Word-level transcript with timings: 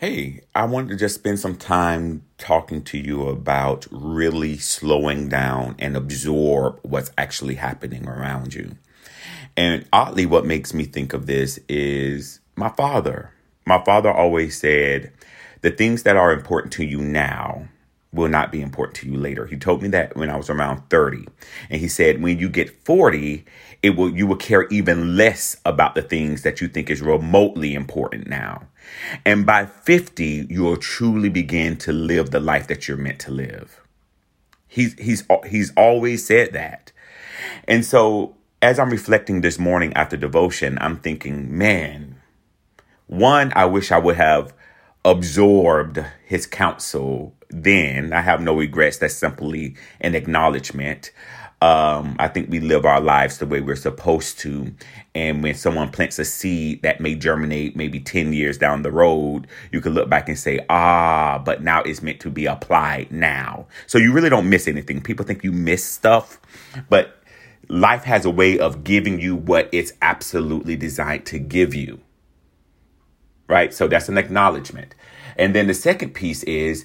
Hey, 0.00 0.42
I 0.54 0.64
wanted 0.64 0.90
to 0.90 0.96
just 0.96 1.16
spend 1.16 1.40
some 1.40 1.56
time 1.56 2.22
talking 2.38 2.84
to 2.84 2.96
you 2.96 3.26
about 3.26 3.84
really 3.90 4.56
slowing 4.56 5.28
down 5.28 5.74
and 5.80 5.96
absorb 5.96 6.78
what's 6.84 7.10
actually 7.18 7.56
happening 7.56 8.06
around 8.06 8.54
you. 8.54 8.76
And 9.56 9.86
oddly, 9.92 10.24
what 10.24 10.46
makes 10.46 10.72
me 10.72 10.84
think 10.84 11.14
of 11.14 11.26
this 11.26 11.58
is 11.68 12.38
my 12.54 12.68
father. 12.68 13.32
My 13.66 13.82
father 13.84 14.12
always 14.12 14.56
said, 14.56 15.12
the 15.62 15.72
things 15.72 16.04
that 16.04 16.14
are 16.14 16.32
important 16.32 16.72
to 16.74 16.84
you 16.84 17.00
now 17.00 17.66
will 18.12 18.28
not 18.28 18.50
be 18.50 18.62
important 18.62 18.96
to 18.96 19.08
you 19.08 19.18
later. 19.18 19.46
He 19.46 19.56
told 19.56 19.82
me 19.82 19.88
that 19.88 20.16
when 20.16 20.30
I 20.30 20.36
was 20.36 20.48
around 20.48 20.88
30. 20.88 21.26
And 21.68 21.80
he 21.80 21.88
said 21.88 22.22
when 22.22 22.38
you 22.38 22.48
get 22.48 22.84
40, 22.84 23.44
it 23.82 23.90
will 23.90 24.10
you 24.10 24.26
will 24.26 24.36
care 24.36 24.66
even 24.68 25.16
less 25.16 25.56
about 25.64 25.94
the 25.94 26.02
things 26.02 26.42
that 26.42 26.60
you 26.60 26.68
think 26.68 26.90
is 26.90 27.02
remotely 27.02 27.74
important 27.74 28.26
now. 28.26 28.66
And 29.24 29.44
by 29.44 29.66
50, 29.66 30.46
you 30.48 30.62
will 30.62 30.78
truly 30.78 31.28
begin 31.28 31.76
to 31.78 31.92
live 31.92 32.30
the 32.30 32.40
life 32.40 32.66
that 32.68 32.88
you're 32.88 32.96
meant 32.96 33.18
to 33.20 33.30
live. 33.30 33.80
He's 34.66 34.94
he's 34.94 35.24
he's 35.46 35.72
always 35.76 36.24
said 36.26 36.52
that. 36.54 36.92
And 37.66 37.84
so 37.84 38.36
as 38.60 38.78
I'm 38.78 38.90
reflecting 38.90 39.42
this 39.42 39.58
morning 39.58 39.92
after 39.94 40.16
devotion, 40.16 40.78
I'm 40.80 40.96
thinking, 40.96 41.56
man, 41.56 42.16
one, 43.06 43.52
I 43.54 43.66
wish 43.66 43.92
I 43.92 43.98
would 43.98 44.16
have 44.16 44.52
absorbed 45.04 46.04
his 46.26 46.46
counsel 46.46 47.34
then. 47.50 48.12
I 48.12 48.20
have 48.20 48.40
no 48.40 48.56
regrets. 48.56 48.98
That's 48.98 49.14
simply 49.14 49.76
an 50.00 50.14
acknowledgement. 50.14 51.12
Um, 51.60 52.14
I 52.20 52.28
think 52.28 52.50
we 52.50 52.60
live 52.60 52.84
our 52.84 53.00
lives 53.00 53.38
the 53.38 53.46
way 53.46 53.60
we're 53.60 53.74
supposed 53.74 54.38
to. 54.40 54.72
And 55.14 55.42
when 55.42 55.54
someone 55.54 55.90
plants 55.90 56.18
a 56.20 56.24
seed 56.24 56.82
that 56.82 57.00
may 57.00 57.16
germinate 57.16 57.74
maybe 57.74 57.98
10 57.98 58.32
years 58.32 58.58
down 58.58 58.82
the 58.82 58.92
road, 58.92 59.48
you 59.72 59.80
can 59.80 59.92
look 59.92 60.08
back 60.08 60.28
and 60.28 60.38
say, 60.38 60.64
ah, 60.70 61.42
but 61.44 61.62
now 61.62 61.82
it's 61.82 62.00
meant 62.00 62.20
to 62.20 62.30
be 62.30 62.46
applied 62.46 63.10
now. 63.10 63.66
So 63.88 63.98
you 63.98 64.12
really 64.12 64.30
don't 64.30 64.48
miss 64.48 64.68
anything. 64.68 65.00
People 65.02 65.26
think 65.26 65.42
you 65.42 65.50
miss 65.50 65.84
stuff, 65.84 66.40
but 66.88 67.20
life 67.68 68.04
has 68.04 68.24
a 68.24 68.30
way 68.30 68.58
of 68.58 68.84
giving 68.84 69.20
you 69.20 69.34
what 69.34 69.68
it's 69.72 69.92
absolutely 70.00 70.76
designed 70.76 71.26
to 71.26 71.40
give 71.40 71.74
you. 71.74 72.00
Right? 73.48 73.72
So 73.72 73.88
that's 73.88 74.08
an 74.08 74.18
acknowledgement. 74.18 74.94
And 75.36 75.54
then 75.54 75.66
the 75.66 75.74
second 75.74 76.14
piece 76.14 76.42
is 76.44 76.84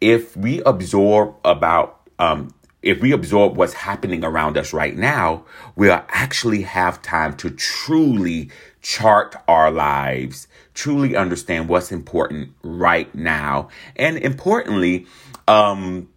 if 0.00 0.36
we 0.36 0.62
absorb 0.62 1.34
about 1.44 2.00
um, 2.18 2.54
if 2.84 3.00
we 3.00 3.12
absorb 3.12 3.56
what's 3.56 3.72
happening 3.72 4.22
around 4.22 4.58
us 4.58 4.74
right 4.74 4.94
now, 4.94 5.44
we'll 5.74 6.02
actually 6.10 6.62
have 6.62 7.00
time 7.00 7.34
to 7.38 7.48
truly 7.48 8.50
chart 8.82 9.34
our 9.48 9.70
lives, 9.70 10.46
truly 10.74 11.16
understand 11.16 11.68
what's 11.70 11.90
important 11.90 12.50
right 12.62 13.12
now, 13.14 13.68
and 13.96 14.18
importantly, 14.18 15.06
um, 15.48 16.10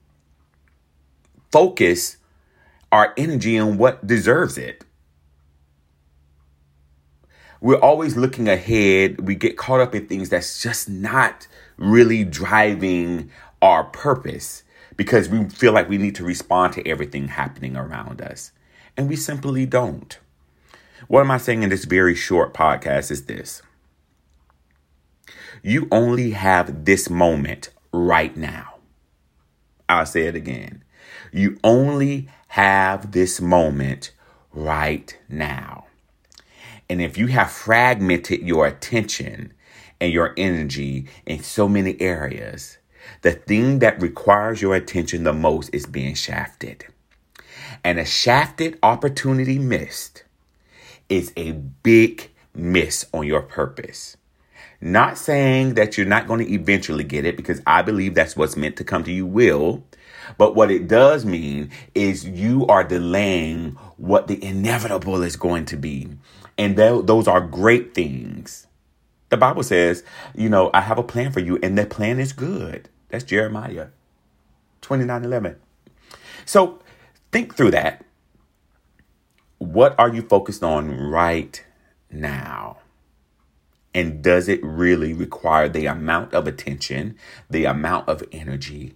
focus 1.49 2.17
our 2.91 3.13
energy 3.15 3.57
on 3.57 3.77
what 3.77 4.05
deserves 4.05 4.57
it. 4.57 4.83
We're 7.59 7.79
always 7.79 8.15
looking 8.15 8.47
ahead. 8.47 9.21
We 9.21 9.35
get 9.35 9.57
caught 9.57 9.79
up 9.79 9.95
in 9.95 10.07
things 10.07 10.29
that's 10.29 10.61
just 10.61 10.89
not 10.89 11.47
really 11.77 12.23
driving 12.23 13.31
our 13.61 13.85
purpose 13.85 14.63
because 14.95 15.29
we 15.29 15.49
feel 15.49 15.73
like 15.73 15.89
we 15.89 15.97
need 15.97 16.15
to 16.15 16.23
respond 16.23 16.73
to 16.73 16.87
everything 16.87 17.29
happening 17.29 17.75
around 17.75 18.21
us. 18.21 18.51
And 18.95 19.09
we 19.09 19.15
simply 19.15 19.65
don't. 19.65 20.17
What 21.07 21.21
am 21.21 21.31
I 21.31 21.37
saying 21.37 21.63
in 21.63 21.69
this 21.69 21.85
very 21.85 22.15
short 22.15 22.53
podcast 22.53 23.11
is 23.11 23.25
this 23.25 23.61
you 25.63 25.87
only 25.91 26.31
have 26.31 26.85
this 26.85 27.09
moment 27.09 27.69
right 27.91 28.35
now. 28.37 28.75
I'll 29.89 30.05
say 30.05 30.27
it 30.27 30.35
again. 30.35 30.83
You 31.31 31.57
only 31.63 32.29
have 32.49 33.11
this 33.11 33.41
moment 33.41 34.11
right 34.53 35.17
now. 35.27 35.86
And 36.89 37.01
if 37.01 37.17
you 37.17 37.27
have 37.27 37.51
fragmented 37.51 38.41
your 38.41 38.65
attention 38.65 39.53
and 39.99 40.11
your 40.11 40.33
energy 40.37 41.07
in 41.25 41.43
so 41.43 41.67
many 41.67 41.99
areas, 41.99 42.77
the 43.21 43.33
thing 43.33 43.79
that 43.79 44.01
requires 44.01 44.61
your 44.61 44.75
attention 44.75 45.23
the 45.23 45.33
most 45.33 45.69
is 45.73 45.85
being 45.85 46.15
shafted. 46.15 46.85
And 47.83 47.99
a 47.99 48.05
shafted 48.05 48.77
opportunity 48.83 49.59
missed 49.59 50.23
is 51.09 51.31
a 51.35 51.51
big 51.51 52.29
miss 52.53 53.05
on 53.13 53.25
your 53.25 53.41
purpose. 53.41 54.17
Not 54.79 55.17
saying 55.17 55.73
that 55.73 55.97
you're 55.97 56.05
not 56.05 56.27
going 56.27 56.45
to 56.45 56.53
eventually 56.53 57.03
get 57.03 57.25
it 57.25 57.35
because 57.35 57.61
I 57.65 57.81
believe 57.81 58.13
that's 58.13 58.35
what's 58.37 58.55
meant 58.55 58.77
to 58.77 58.83
come 58.83 59.03
to 59.05 59.11
you 59.11 59.25
will. 59.25 59.83
But 60.37 60.55
what 60.55 60.69
it 60.69 60.87
does 60.87 61.25
mean 61.25 61.71
is 61.95 62.25
you 62.25 62.67
are 62.67 62.83
delaying 62.83 63.71
what 63.97 64.27
the 64.27 64.43
inevitable 64.43 65.23
is 65.23 65.35
going 65.35 65.65
to 65.65 65.77
be. 65.77 66.09
And 66.57 66.75
th- 66.75 67.05
those 67.05 67.27
are 67.27 67.41
great 67.41 67.93
things. 67.93 68.67
The 69.29 69.37
Bible 69.37 69.63
says, 69.63 70.03
you 70.35 70.49
know, 70.49 70.71
I 70.73 70.81
have 70.81 70.97
a 70.97 71.03
plan 71.03 71.31
for 71.31 71.39
you, 71.39 71.59
and 71.61 71.77
that 71.77 71.89
plan 71.89 72.19
is 72.19 72.33
good. 72.33 72.89
That's 73.09 73.23
Jeremiah 73.23 73.87
29 74.81 75.23
11. 75.23 75.55
So 76.45 76.79
think 77.31 77.55
through 77.55 77.71
that. 77.71 78.05
What 79.57 79.95
are 79.99 80.13
you 80.13 80.21
focused 80.21 80.63
on 80.63 80.91
right 80.91 81.63
now? 82.11 82.77
And 83.93 84.21
does 84.21 84.47
it 84.47 84.63
really 84.63 85.13
require 85.13 85.67
the 85.67 85.87
amount 85.87 86.33
of 86.33 86.47
attention, 86.47 87.17
the 87.49 87.65
amount 87.65 88.07
of 88.07 88.23
energy 88.31 88.95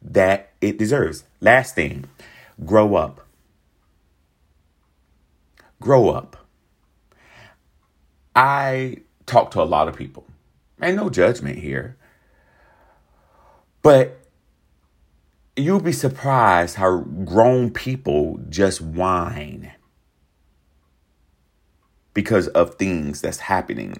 that 0.00 0.52
it 0.60 0.78
deserves? 0.78 1.24
Last 1.40 1.74
thing, 1.74 2.06
grow 2.64 2.94
up. 2.94 3.26
Grow 5.80 6.08
up. 6.08 6.39
I 8.34 8.98
talk 9.26 9.50
to 9.52 9.62
a 9.62 9.64
lot 9.64 9.88
of 9.88 9.96
people, 9.96 10.26
and 10.80 10.96
no 10.96 11.10
judgment 11.10 11.58
here. 11.58 11.96
But 13.82 14.20
you'll 15.56 15.80
be 15.80 15.92
surprised 15.92 16.76
how 16.76 16.98
grown 17.00 17.70
people 17.70 18.40
just 18.48 18.80
whine 18.80 19.72
because 22.14 22.48
of 22.48 22.74
things 22.74 23.20
that's 23.20 23.38
happening. 23.38 23.96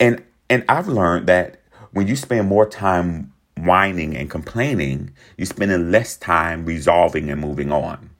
And 0.00 0.22
and 0.50 0.64
I've 0.68 0.88
learned 0.88 1.26
that 1.26 1.62
when 1.92 2.06
you 2.06 2.16
spend 2.16 2.48
more 2.48 2.66
time 2.66 3.32
whining 3.56 4.16
and 4.16 4.30
complaining, 4.30 5.12
you're 5.36 5.46
spending 5.46 5.90
less 5.90 6.16
time 6.16 6.64
resolving 6.64 7.30
and 7.30 7.40
moving 7.40 7.72
on. 7.72 8.10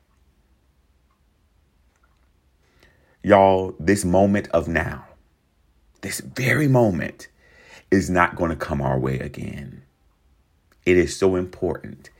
Y'all, 3.22 3.74
this 3.78 4.04
moment 4.04 4.48
of 4.48 4.68
now, 4.68 5.07
this 6.00 6.20
very 6.20 6.68
moment 6.68 7.28
is 7.90 8.10
not 8.10 8.36
going 8.36 8.50
to 8.50 8.56
come 8.56 8.80
our 8.80 8.98
way 8.98 9.18
again. 9.18 9.82
It 10.84 10.96
is 10.96 11.16
so 11.16 11.36
important 11.36 12.10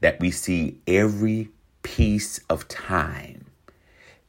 that 0.00 0.20
we 0.20 0.30
see 0.30 0.80
every 0.86 1.50
piece 1.82 2.38
of 2.50 2.68
time, 2.68 3.46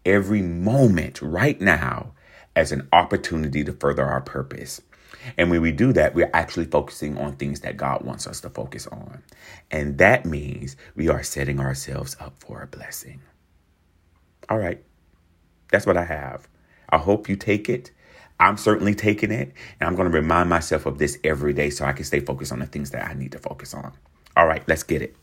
every 0.06 0.42
moment 0.42 1.22
right 1.22 1.60
now 1.60 2.14
as 2.56 2.72
an 2.72 2.88
opportunity 2.94 3.64
to 3.64 3.74
further 3.74 4.06
our 4.06 4.22
purpose. 4.22 4.82
And 5.38 5.50
when 5.50 5.62
we 5.62 5.72
do 5.72 5.94
that, 5.94 6.14
we're 6.14 6.30
actually 6.34 6.66
focusing 6.66 7.18
on 7.18 7.36
things 7.36 7.62
that 7.62 7.78
God 7.78 8.04
wants 8.04 8.28
us 8.28 8.42
to 8.42 8.50
focus 8.50 8.88
on. 8.88 9.24
And 9.72 9.98
that 9.98 10.26
means 10.26 10.76
we 10.96 11.08
are 11.10 11.24
setting 11.24 11.60
ourselves 11.60 12.16
up 12.20 12.36
for 12.40 12.62
a 12.62 12.68
blessing. 12.68 13.22
All 14.50 14.58
right. 14.58 14.84
That's 15.72 15.86
what 15.86 15.98
I 15.98 16.04
have. 16.06 16.48
I 16.90 16.98
hope 16.98 17.30
you 17.30 17.36
take 17.36 17.70
it. 17.70 17.92
I'm 18.40 18.58
certainly 18.58 18.96
taking 18.96 19.32
it, 19.32 19.54
and 19.80 19.88
I'm 19.88 19.96
going 19.96 20.10
to 20.12 20.16
remind 20.16 20.50
myself 20.50 20.86
of 20.86 20.98
this 20.98 21.18
every 21.24 21.54
day 21.54 21.70
so 21.70 21.86
I 21.86 21.94
can 21.94 22.06
stay 22.06 22.20
focused 22.20 22.52
on 22.52 22.60
the 22.60 22.66
things 22.66 22.92
that 22.92 23.08
I 23.08 23.14
need 23.14 23.32
to 23.34 23.40
focus 23.40 23.74
on. 23.74 23.94
All 24.36 24.48
right, 24.48 24.64
let's 24.68 24.84
get 24.84 25.02
it. 25.02 25.16